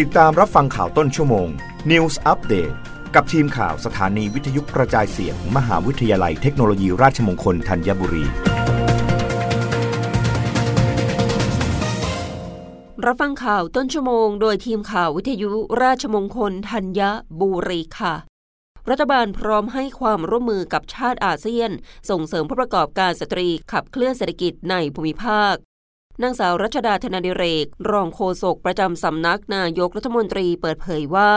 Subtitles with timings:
[0.00, 1.48] ติดตามรับฟังข่าวต้นชั่วโมง
[1.90, 2.74] News Update
[3.14, 8.24] กับทีมข่าวสถานีวิทยุกระจายเสียงมมหาวิทยาลัยเทคโนโลยีราชมงคลธัญบุรี
[13.06, 15.50] รับฟังข่าวต้นชั่วโมง โดยทีมข่าววิทยุ
[15.82, 17.00] ราชมงคลธัญ
[17.40, 18.14] บุรีค่ะ
[18.90, 21.70] รัฐบาลพร้อมให้ความร่วมมือกับชาติอาเซียน
[22.10, 25.56] ส่งเสริมผู้ประกอบการสตรีขับเคลื่อนเศรษฐกิจในภูมิภาค
[26.20, 31.30] นางสาวรัชดาธนาดิเรก รองโฆษกประจำสำนักนายกรัฐมนตรีเปิดเผยว่า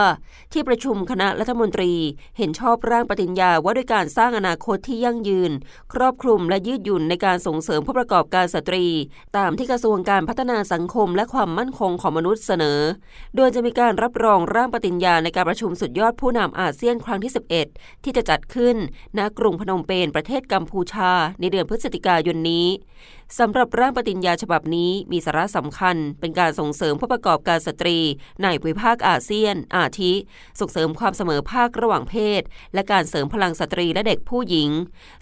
[0.52, 1.92] ที่ประชุมคณะรัฐมนตรี
[2.38, 5.52] เห็นชอบร่างปฏิญญาว่าด้วยการสร้างอนาคตที่ยั่งยืน
[5.92, 8.84] ครอบคลุมและยืดหยุ่นในการส่งเสริมผู้ประกอบการสตรี
[9.36, 12.80] ตามที่กระทรวงการพัฒนาสังคมและความมั่นคงของมนุษย์เสนอ
[13.36, 17.32] โดยจะมีการรับรองร่างปฏิญญาในการประชุมสุดยอดผู้นำอาเซียนครั้งที่
[17.68, 18.76] 11 ที่จะจัดขึ้น
[19.18, 22.66] ณกรุงพนมเปญประเทศกัมพูชา ในเดือนพฤศจิกายนนี้
[23.38, 27.98] สำหรับร่างปฏิญญาฉบับนี้มีสาระสำคัญ เป็นการส่งเสริมผู้ประกอบการสตรี
[28.42, 30.12] ในภูมิภาคอาเซียน อาทิ
[30.60, 32.42] ส่งเสริมความเสมอภาคระหว่างเพศ
[32.74, 34.70] และการเสริมพลังสตรีและเด็กผู้หญิง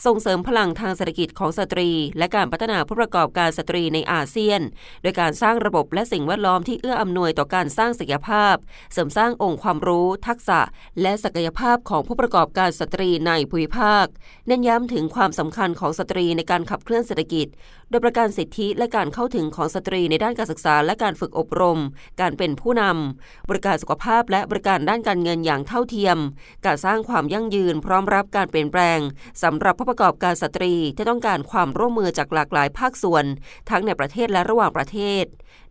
[0.07, 4.61] ส่งเสริมพลังทางเศรษฐกิจของสตรี และการพัฒนาผู้ประกอบการสตรีในอาเซียน
[5.03, 8.55] โดยการสร้างระบบและสิ่งแวดล้อมที่เอื้ออำนวยต่อการสร้างศักยภาพ
[8.93, 10.61] เสริมสร้างองค์ความรู้ ทักษะ
[11.03, 14.07] และศักยภาพของผู้ประกอบการสตรีในภูมิภาค
[14.47, 21.81] เน้นย้ำถึงความสำคัญของสตรีในการขับเคลื่อนเศรษฐกิจโดยประกันสิทธิและการเข้าถึงของสตรีในด้านการศึกษาและการฝึกอบรม
[22.21, 26.19] การเป็นผู้นำ บริการสุขภาพและบริการด้านการเงินอย่างเท่าเทียม
[26.67, 28.99] การสร้างความยั่งยืนพร้อมรับการเปลี่ยนแปลง
[29.43, 33.25] สำหรับผู้ประกอบการสตรีที่ต้องการความร่วมมือจากหลากหลายภาคส่วน
[33.71, 35.25] ทั้งในประเทศและระหว่างประเทศ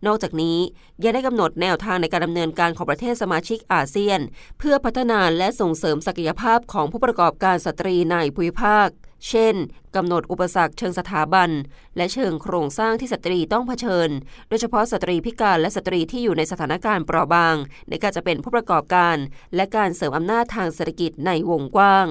[0.06, 0.58] นอกจากนี้
[1.02, 4.20] ยังได้กำหนดแนวทางในการดำเนินการของประเทศสมาชิกอาเซียน
[4.58, 8.88] เพื่อพัฒนาและส่งเสริมศักยภาพของผู้ประกอบการสตรีในภูมิภาค
[9.28, 9.54] เช่น
[9.96, 11.50] กำหนดอุปสรรคเชิงสถาบัน
[11.96, 14.08] และเชิงโครงสร้างที่สตรีต้องเผชิญ
[14.48, 17.56] โดยเฉพาะสตรีพิการและสตรีที่อยู่ในสถานการณ์เปราะบาง
[17.88, 19.16] ในการจะเป็นผู้ประกอบการ
[19.54, 22.06] และการเสริมอำนาจทางเศรษฐกิจในวงกว้าง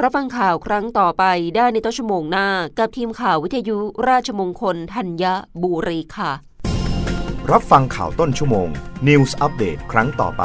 [0.00, 1.24] รับฟังข่าวครั้งต่อไป
[1.56, 2.48] ได้ในต้นชั่วโมงหน้า
[2.78, 5.24] กับทีมข่าววิทยุราชมงคลธัญ
[5.62, 6.32] บุรีค่ะ
[7.50, 8.68] รับฟังข่าวต้นชั่วโมง
[9.08, 10.44] News อัปเดตครั้งต่อไป